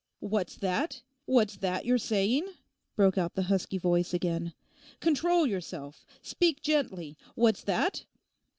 [0.19, 0.99] 'What's that?
[1.27, 2.47] What's that you're saying?'
[2.95, 4.55] broke out the husky voice again.
[4.99, 6.03] 'Control yourself!
[6.23, 7.17] Speak gently!
[7.35, 8.03] What's that?